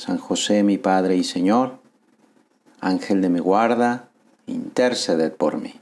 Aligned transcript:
San 0.00 0.16
José 0.16 0.62
mi 0.62 0.78
Padre 0.78 1.14
y 1.16 1.24
Señor, 1.24 1.74
Ángel 2.80 3.20
de 3.20 3.28
mi 3.28 3.38
guarda, 3.38 4.08
interceded 4.46 5.30
por 5.30 5.58
mí. 5.58 5.74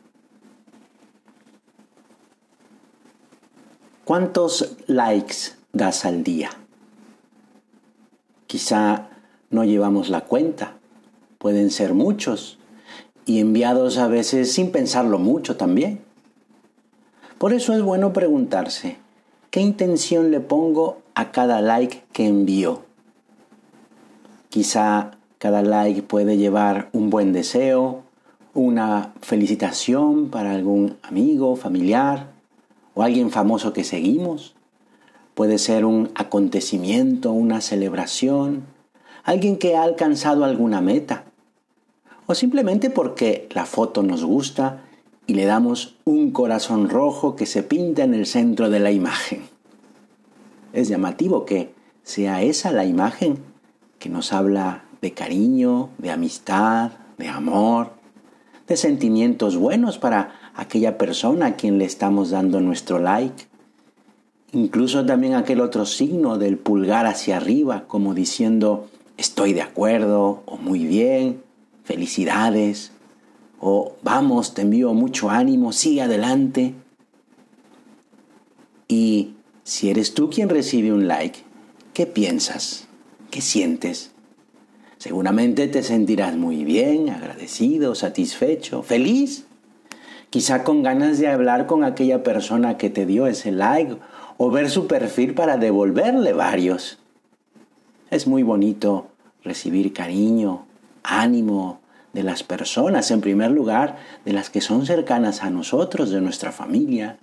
¿Cuántos 4.04 4.74
likes 4.88 5.54
das 5.72 6.04
al 6.04 6.24
día? 6.24 6.50
Quizá 8.48 9.08
no 9.50 9.62
llevamos 9.62 10.08
la 10.08 10.22
cuenta, 10.22 10.78
pueden 11.38 11.70
ser 11.70 11.94
muchos 11.94 12.58
y 13.24 13.38
enviados 13.38 13.98
a 13.98 14.08
veces 14.08 14.52
sin 14.52 14.72
pensarlo 14.72 15.20
mucho 15.20 15.56
también. 15.56 16.00
Por 17.38 17.52
eso 17.52 17.72
es 17.72 17.82
bueno 17.82 18.12
preguntarse, 18.12 18.96
¿qué 19.52 19.60
intención 19.60 20.32
le 20.32 20.40
pongo 20.40 21.02
a 21.14 21.30
cada 21.30 21.60
like 21.60 22.02
que 22.12 22.26
envío? 22.26 22.87
Quizá 24.58 25.12
cada 25.38 25.62
like 25.62 26.02
puede 26.02 26.36
llevar 26.36 26.88
un 26.92 27.10
buen 27.10 27.32
deseo, 27.32 28.02
una 28.54 29.14
felicitación 29.22 30.30
para 30.30 30.50
algún 30.50 30.96
amigo, 31.04 31.54
familiar 31.54 32.32
o 32.92 33.04
alguien 33.04 33.30
famoso 33.30 33.72
que 33.72 33.84
seguimos. 33.84 34.56
Puede 35.36 35.58
ser 35.58 35.84
un 35.84 36.10
acontecimiento, 36.16 37.30
una 37.30 37.60
celebración, 37.60 38.64
alguien 39.22 39.58
que 39.58 39.76
ha 39.76 39.84
alcanzado 39.84 40.44
alguna 40.44 40.80
meta. 40.80 41.22
O 42.26 42.34
simplemente 42.34 42.90
porque 42.90 43.48
la 43.54 43.64
foto 43.64 44.02
nos 44.02 44.24
gusta 44.24 44.82
y 45.28 45.34
le 45.34 45.44
damos 45.44 45.94
un 46.04 46.32
corazón 46.32 46.88
rojo 46.88 47.36
que 47.36 47.46
se 47.46 47.62
pinta 47.62 48.02
en 48.02 48.12
el 48.12 48.26
centro 48.26 48.70
de 48.70 48.80
la 48.80 48.90
imagen. 48.90 49.42
Es 50.72 50.88
llamativo 50.88 51.44
que 51.44 51.72
sea 52.02 52.42
esa 52.42 52.72
la 52.72 52.84
imagen 52.84 53.38
que 53.98 54.08
nos 54.08 54.32
habla 54.32 54.84
de 55.00 55.12
cariño, 55.12 55.90
de 55.98 56.10
amistad, 56.10 56.92
de 57.18 57.28
amor, 57.28 57.92
de 58.66 58.76
sentimientos 58.76 59.56
buenos 59.56 59.98
para 59.98 60.52
aquella 60.54 60.98
persona 60.98 61.46
a 61.46 61.56
quien 61.56 61.78
le 61.78 61.84
estamos 61.84 62.30
dando 62.30 62.60
nuestro 62.60 62.98
like. 62.98 63.46
Incluso 64.52 65.04
también 65.04 65.34
aquel 65.34 65.60
otro 65.60 65.86
signo 65.86 66.38
del 66.38 66.58
pulgar 66.58 67.06
hacia 67.06 67.36
arriba, 67.36 67.84
como 67.86 68.14
diciendo 68.14 68.88
estoy 69.16 69.52
de 69.52 69.62
acuerdo 69.62 70.42
o 70.46 70.56
muy 70.56 70.86
bien, 70.86 71.42
felicidades 71.84 72.92
o 73.60 73.96
vamos, 74.02 74.54
te 74.54 74.62
envío 74.62 74.94
mucho 74.94 75.30
ánimo, 75.30 75.72
sigue 75.72 76.02
adelante. 76.02 76.74
Y 78.86 79.34
si 79.64 79.90
eres 79.90 80.14
tú 80.14 80.30
quien 80.30 80.48
recibe 80.48 80.92
un 80.92 81.08
like, 81.08 81.40
¿qué 81.92 82.06
piensas? 82.06 82.87
¿Qué 83.30 83.42
sientes? 83.42 84.12
Seguramente 84.96 85.68
te 85.68 85.82
sentirás 85.82 86.34
muy 86.34 86.64
bien, 86.64 87.10
agradecido, 87.10 87.94
satisfecho, 87.94 88.82
feliz. 88.82 89.46
Quizá 90.30 90.64
con 90.64 90.82
ganas 90.82 91.18
de 91.18 91.28
hablar 91.28 91.66
con 91.66 91.84
aquella 91.84 92.22
persona 92.22 92.78
que 92.78 92.90
te 92.90 93.04
dio 93.06 93.26
ese 93.26 93.52
like 93.52 93.96
o 94.38 94.50
ver 94.50 94.70
su 94.70 94.86
perfil 94.86 95.34
para 95.34 95.58
devolverle 95.58 96.32
varios. 96.32 96.98
Es 98.10 98.26
muy 98.26 98.42
bonito 98.42 99.08
recibir 99.44 99.92
cariño, 99.92 100.64
ánimo 101.02 101.80
de 102.14 102.22
las 102.22 102.42
personas, 102.42 103.10
en 103.10 103.20
primer 103.20 103.50
lugar, 103.50 103.98
de 104.24 104.32
las 104.32 104.48
que 104.48 104.62
son 104.62 104.86
cercanas 104.86 105.42
a 105.42 105.50
nosotros, 105.50 106.10
de 106.10 106.22
nuestra 106.22 106.50
familia, 106.50 107.18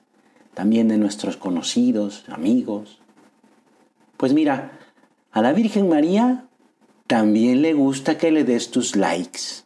también 0.53 0.87
de 0.87 0.97
nuestros 0.97 1.35
conocidos, 1.35 2.25
amigos. 2.29 2.99
Pues 4.17 4.33
mira, 4.33 4.71
a 5.35 5.41
la 5.41 5.51
Virgen 5.51 5.89
María 5.89 6.45
también 7.07 7.61
le 7.61 7.73
gusta 7.73 8.17
que 8.17 8.31
le 8.31 8.45
des 8.45 8.71
tus 8.71 8.95
likes. 8.95 9.65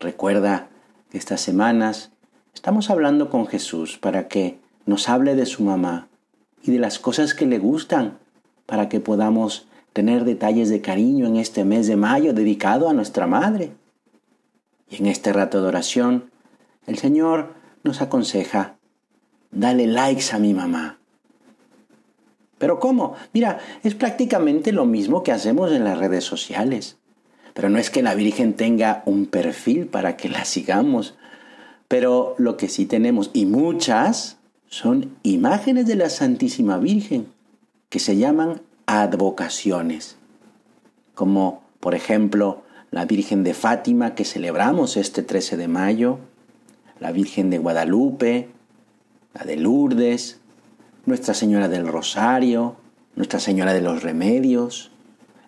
Recuerda 0.00 0.70
que 1.10 1.18
estas 1.18 1.42
semanas 1.42 2.10
estamos 2.54 2.88
hablando 2.88 3.28
con 3.28 3.46
Jesús 3.46 3.98
para 3.98 4.26
que 4.26 4.58
nos 4.86 5.10
hable 5.10 5.34
de 5.34 5.44
su 5.44 5.62
mamá 5.62 6.08
y 6.62 6.72
de 6.72 6.78
las 6.78 6.98
cosas 6.98 7.34
que 7.34 7.44
le 7.44 7.58
gustan, 7.58 8.16
para 8.64 8.88
que 8.88 8.98
podamos 8.98 9.68
tener 9.92 10.24
detalles 10.24 10.70
de 10.70 10.80
cariño 10.80 11.26
en 11.26 11.36
este 11.36 11.66
mes 11.66 11.86
de 11.86 11.96
mayo 11.96 12.32
dedicado 12.32 12.88
a 12.88 12.94
nuestra 12.94 13.26
Madre. 13.26 13.72
Y 14.88 14.96
en 14.96 15.06
este 15.06 15.34
rato 15.34 15.60
de 15.60 15.68
oración, 15.68 16.30
el 16.86 16.96
Señor 16.96 17.52
nos 17.82 18.00
aconseja, 18.00 18.76
dale 19.50 19.86
likes 19.86 20.32
a 20.32 20.38
mi 20.38 20.54
mamá. 20.54 20.98
¿Pero 22.64 22.80
cómo? 22.80 23.12
Mira, 23.34 23.58
es 23.82 23.94
prácticamente 23.94 24.72
lo 24.72 24.86
mismo 24.86 25.22
que 25.22 25.32
hacemos 25.32 25.70
en 25.70 25.84
las 25.84 25.98
redes 25.98 26.24
sociales. 26.24 26.96
Pero 27.52 27.68
no 27.68 27.78
es 27.78 27.90
que 27.90 28.02
la 28.02 28.14
Virgen 28.14 28.54
tenga 28.54 29.02
un 29.04 29.26
perfil 29.26 29.86
para 29.86 30.16
que 30.16 30.30
la 30.30 30.46
sigamos. 30.46 31.14
Pero 31.88 32.34
lo 32.38 32.56
que 32.56 32.70
sí 32.70 32.86
tenemos, 32.86 33.28
y 33.34 33.44
muchas, 33.44 34.38
son 34.66 35.14
imágenes 35.22 35.86
de 35.86 35.96
la 35.96 36.08
Santísima 36.08 36.78
Virgen, 36.78 37.26
que 37.90 37.98
se 37.98 38.16
llaman 38.16 38.62
advocaciones. 38.86 40.16
Como, 41.14 41.64
por 41.80 41.94
ejemplo, 41.94 42.62
la 42.90 43.04
Virgen 43.04 43.44
de 43.44 43.52
Fátima 43.52 44.14
que 44.14 44.24
celebramos 44.24 44.96
este 44.96 45.22
13 45.22 45.58
de 45.58 45.68
mayo, 45.68 46.18
la 46.98 47.12
Virgen 47.12 47.50
de 47.50 47.58
Guadalupe, 47.58 48.48
la 49.34 49.44
de 49.44 49.56
Lourdes, 49.58 50.40
nuestra 51.06 51.34
Señora 51.34 51.68
del 51.68 51.86
Rosario, 51.86 52.76
Nuestra 53.16 53.38
Señora 53.38 53.72
de 53.72 53.80
los 53.80 54.02
Remedios, 54.02 54.90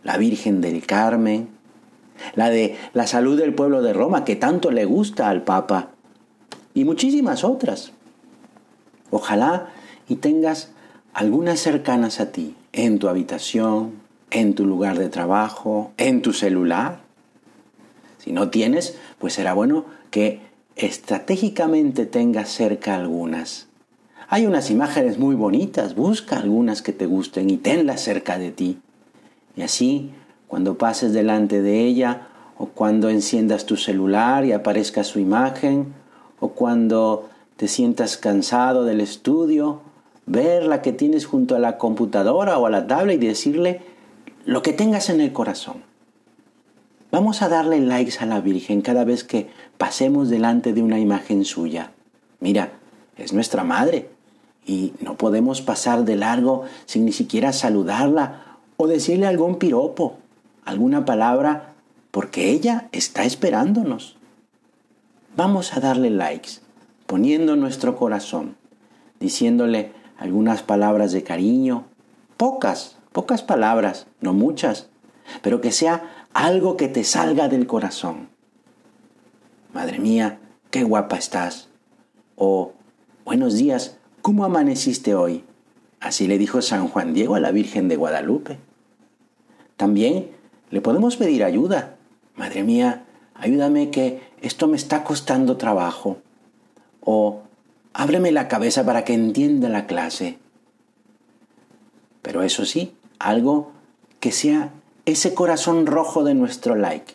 la 0.04 0.18
Virgen 0.18 0.60
del 0.60 0.86
Carmen, 0.86 1.48
la 2.34 2.48
de 2.50 2.76
la 2.92 3.06
salud 3.06 3.38
del 3.38 3.54
pueblo 3.54 3.82
de 3.82 3.92
Roma, 3.92 4.24
que 4.24 4.36
tanto 4.36 4.70
le 4.70 4.84
gusta 4.84 5.28
al 5.28 5.42
Papa, 5.42 5.90
y 6.74 6.84
muchísimas 6.84 7.42
otras. 7.42 7.92
Ojalá 9.10 9.70
y 10.08 10.16
tengas 10.16 10.70
algunas 11.12 11.58
cercanas 11.58 12.20
a 12.20 12.30
ti, 12.30 12.54
en 12.72 12.98
tu 12.98 13.08
habitación, 13.08 13.94
en 14.30 14.54
tu 14.54 14.66
lugar 14.66 14.98
de 14.98 15.08
trabajo, 15.08 15.92
en 15.96 16.22
tu 16.22 16.32
celular. 16.32 17.00
Si 18.18 18.32
no 18.32 18.50
tienes, 18.50 18.98
pues 19.18 19.32
será 19.32 19.54
bueno 19.54 19.86
que 20.10 20.40
estratégicamente 20.76 22.04
tengas 22.04 22.50
cerca 22.50 22.94
algunas 22.94 23.68
hay 24.28 24.46
unas 24.46 24.70
imágenes 24.70 25.18
muy 25.18 25.34
bonitas, 25.34 25.94
busca 25.94 26.38
algunas 26.38 26.82
que 26.82 26.92
te 26.92 27.06
gusten 27.06 27.48
y 27.50 27.56
tenlas 27.56 28.00
cerca 28.00 28.38
de 28.38 28.50
ti. 28.50 28.78
Y 29.56 29.62
así, 29.62 30.10
cuando 30.48 30.76
pases 30.78 31.12
delante 31.12 31.62
de 31.62 31.84
ella, 31.84 32.28
o 32.58 32.66
cuando 32.66 33.08
enciendas 33.08 33.66
tu 33.66 33.76
celular 33.76 34.44
y 34.44 34.52
aparezca 34.52 35.04
su 35.04 35.20
imagen, 35.20 35.94
o 36.40 36.48
cuando 36.48 37.28
te 37.56 37.68
sientas 37.68 38.16
cansado 38.16 38.84
del 38.84 39.00
estudio, 39.00 39.80
ver 40.26 40.64
la 40.64 40.82
que 40.82 40.92
tienes 40.92 41.26
junto 41.26 41.54
a 41.54 41.58
la 41.58 41.78
computadora 41.78 42.58
o 42.58 42.66
a 42.66 42.70
la 42.70 42.86
tabla 42.86 43.14
y 43.14 43.18
decirle 43.18 43.80
lo 44.44 44.62
que 44.62 44.72
tengas 44.72 45.08
en 45.08 45.20
el 45.20 45.32
corazón. 45.32 45.84
Vamos 47.12 47.42
a 47.42 47.48
darle 47.48 47.80
likes 47.80 48.18
a 48.18 48.26
la 48.26 48.40
Virgen 48.40 48.82
cada 48.82 49.04
vez 49.04 49.22
que 49.22 49.48
pasemos 49.78 50.28
delante 50.28 50.72
de 50.72 50.82
una 50.82 50.98
imagen 50.98 51.44
suya. 51.44 51.92
Mira, 52.40 52.72
es 53.16 53.32
nuestra 53.32 53.64
madre, 53.64 54.10
y 54.66 54.92
no 55.00 55.16
podemos 55.16 55.62
pasar 55.62 56.04
de 56.04 56.16
largo 56.16 56.64
sin 56.86 57.04
ni 57.04 57.12
siquiera 57.12 57.52
saludarla 57.52 58.58
o 58.76 58.88
decirle 58.88 59.26
algún 59.26 59.56
piropo, 59.56 60.18
alguna 60.64 61.04
palabra, 61.04 61.74
porque 62.10 62.50
ella 62.50 62.88
está 62.92 63.24
esperándonos. 63.24 64.16
Vamos 65.36 65.76
a 65.76 65.80
darle 65.80 66.10
likes, 66.10 66.60
poniendo 67.06 67.56
nuestro 67.56 67.96
corazón, 67.96 68.56
diciéndole 69.20 69.92
algunas 70.18 70.62
palabras 70.62 71.12
de 71.12 71.22
cariño, 71.22 71.84
pocas, 72.36 72.96
pocas 73.12 73.42
palabras, 73.42 74.06
no 74.20 74.32
muchas, 74.32 74.88
pero 75.42 75.60
que 75.60 75.72
sea 75.72 76.26
algo 76.32 76.76
que 76.76 76.88
te 76.88 77.04
salga 77.04 77.48
del 77.48 77.66
corazón. 77.66 78.28
Madre 79.72 79.98
mía, 79.98 80.38
qué 80.70 80.82
guapa 80.84 81.16
estás. 81.16 81.68
O 82.34 82.72
buenos 83.24 83.54
días, 83.54 83.96
¿Cómo 84.26 84.44
amaneciste 84.44 85.14
hoy? 85.14 85.44
Así 86.00 86.26
le 86.26 86.36
dijo 86.36 86.60
San 86.60 86.88
Juan 86.88 87.14
Diego 87.14 87.36
a 87.36 87.40
la 87.40 87.52
Virgen 87.52 87.86
de 87.86 87.94
Guadalupe. 87.94 88.58
También 89.76 90.32
le 90.68 90.80
podemos 90.80 91.16
pedir 91.16 91.44
ayuda. 91.44 91.94
Madre 92.34 92.64
mía, 92.64 93.04
ayúdame 93.36 93.90
que 93.90 94.20
esto 94.42 94.66
me 94.66 94.76
está 94.76 95.04
costando 95.04 95.56
trabajo. 95.56 96.18
O 97.02 97.42
ábreme 97.92 98.32
la 98.32 98.48
cabeza 98.48 98.84
para 98.84 99.04
que 99.04 99.14
entienda 99.14 99.68
la 99.68 99.86
clase. 99.86 100.38
Pero 102.20 102.42
eso 102.42 102.64
sí, 102.64 102.96
algo 103.20 103.70
que 104.18 104.32
sea 104.32 104.72
ese 105.04 105.34
corazón 105.34 105.86
rojo 105.86 106.24
de 106.24 106.34
nuestro 106.34 106.74
like. 106.74 107.14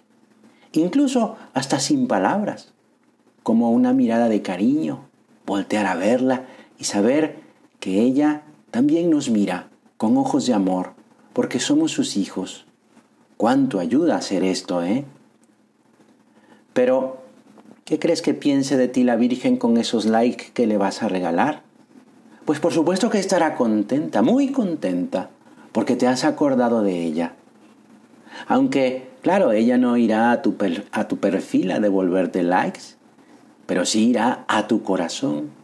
Incluso 0.71 1.35
hasta 1.53 1.81
sin 1.81 2.07
palabras, 2.07 2.71
como 3.43 3.71
una 3.71 3.91
mirada 3.91 4.29
de 4.29 4.41
cariño, 4.41 5.09
voltear 5.45 5.87
a 5.87 5.95
verla 5.95 6.45
y 6.81 6.85
saber 6.85 7.35
que 7.79 8.01
ella 8.01 8.41
también 8.71 9.11
nos 9.11 9.29
mira 9.29 9.67
con 9.97 10.17
ojos 10.17 10.47
de 10.47 10.55
amor, 10.55 10.93
porque 11.31 11.59
somos 11.59 11.91
sus 11.91 12.17
hijos. 12.17 12.65
¿Cuánto 13.37 13.79
ayuda 13.79 14.15
a 14.15 14.17
hacer 14.17 14.43
esto, 14.43 14.81
eh? 14.81 15.05
Pero, 16.73 17.21
¿qué 17.85 17.99
crees 17.99 18.23
que 18.23 18.33
piense 18.33 18.77
de 18.77 18.87
ti 18.87 19.03
la 19.03 19.15
Virgen 19.15 19.57
con 19.57 19.77
esos 19.77 20.05
likes 20.05 20.49
que 20.55 20.65
le 20.65 20.77
vas 20.77 21.03
a 21.03 21.07
regalar? 21.07 21.61
Pues 22.45 22.59
por 22.59 22.73
supuesto 22.73 23.11
que 23.11 23.19
estará 23.19 23.53
contenta, 23.53 24.23
muy 24.23 24.51
contenta, 24.51 25.29
porque 25.73 25.95
te 25.95 26.07
has 26.07 26.23
acordado 26.23 26.81
de 26.81 27.03
ella. 27.03 27.35
Aunque, 28.47 29.07
claro, 29.21 29.51
ella 29.51 29.77
no 29.77 29.97
irá 29.97 30.31
a 30.31 30.41
tu, 30.41 30.55
a 30.91 31.07
tu 31.07 31.17
perfil 31.17 31.69
a 31.69 31.79
devolverte 31.79 32.41
likes, 32.41 32.95
pero 33.67 33.85
sí 33.85 34.09
irá 34.09 34.45
a 34.47 34.67
tu 34.67 34.81
corazón 34.81 35.60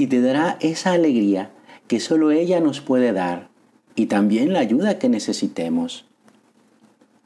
y 0.00 0.06
te 0.06 0.22
dará 0.22 0.56
esa 0.60 0.92
alegría 0.92 1.50
que 1.86 2.00
solo 2.00 2.30
ella 2.30 2.58
nos 2.60 2.80
puede 2.80 3.12
dar 3.12 3.48
y 3.94 4.06
también 4.06 4.54
la 4.54 4.60
ayuda 4.60 4.98
que 4.98 5.10
necesitemos. 5.10 6.06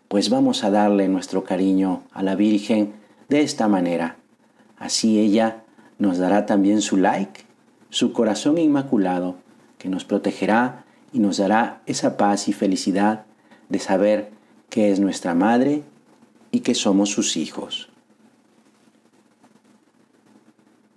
Pues 0.09 0.29
vamos 0.29 0.65
a 0.65 0.71
darle 0.71 1.07
nuestro 1.07 1.45
cariño 1.45 2.03
a 2.11 2.25
la 2.25 2.35
Virgen 2.35 2.95
de 3.29 3.43
esta 3.43 3.69
manera. 3.69 4.17
Así 4.77 5.21
ella 5.21 5.63
nos 6.01 6.19
dará 6.19 6.47
también 6.47 6.83
su 6.83 6.97
like, 6.97 7.43
su 7.91 8.13
corazón 8.13 8.59
inmaculado, 8.59 9.37
que 9.79 9.89
nos 9.89 10.05
protegerá 10.05 10.85
y 11.13 11.21
nos 11.21 11.37
dará 11.37 11.81
esa 11.87 12.17
paz 12.17 12.49
y 12.49 12.53
felicidad 12.53 13.25
de 13.69 13.79
saber 13.79 14.33
que 14.69 14.91
es 14.91 14.99
nuestra 14.99 15.35
madre 15.37 15.85
y 16.51 16.61
que 16.61 16.75
somos 16.75 17.11
sus 17.11 17.37
hijos. 17.37 17.94